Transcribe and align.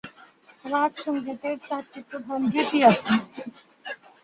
রাগ 0.65 0.91
সঙ্গীতের 1.03 1.57
চারটি 1.67 1.99
প্রধান 2.09 2.41
রীতি 2.53 2.79
আছে। 2.89 3.11